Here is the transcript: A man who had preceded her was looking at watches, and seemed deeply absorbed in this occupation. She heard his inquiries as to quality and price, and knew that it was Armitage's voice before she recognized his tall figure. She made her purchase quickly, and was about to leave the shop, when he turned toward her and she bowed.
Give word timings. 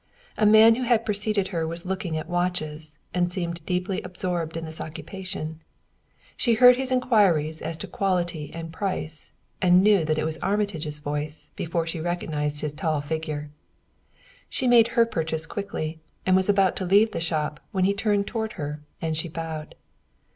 A 0.35 0.47
man 0.47 0.73
who 0.73 0.81
had 0.83 1.05
preceded 1.05 1.49
her 1.49 1.67
was 1.67 1.85
looking 1.85 2.17
at 2.17 2.27
watches, 2.27 2.97
and 3.13 3.31
seemed 3.31 3.63
deeply 3.67 4.01
absorbed 4.01 4.57
in 4.57 4.65
this 4.65 4.81
occupation. 4.81 5.61
She 6.35 6.55
heard 6.55 6.75
his 6.75 6.91
inquiries 6.91 7.61
as 7.61 7.77
to 7.77 7.87
quality 7.87 8.51
and 8.51 8.73
price, 8.73 9.31
and 9.61 9.83
knew 9.83 10.03
that 10.05 10.17
it 10.17 10.23
was 10.23 10.39
Armitage's 10.39 10.97
voice 10.97 11.51
before 11.55 11.85
she 11.85 11.99
recognized 12.01 12.61
his 12.61 12.73
tall 12.73 12.99
figure. 12.99 13.51
She 14.49 14.67
made 14.67 14.87
her 14.97 15.05
purchase 15.05 15.45
quickly, 15.45 15.99
and 16.25 16.35
was 16.35 16.49
about 16.49 16.75
to 16.77 16.85
leave 16.85 17.11
the 17.11 17.21
shop, 17.21 17.59
when 17.71 17.83
he 17.83 17.93
turned 17.93 18.25
toward 18.25 18.53
her 18.53 18.81
and 19.03 19.15
she 19.15 19.29
bowed. 19.29 19.75